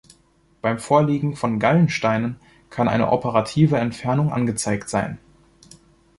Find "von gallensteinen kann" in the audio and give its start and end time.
1.35-2.87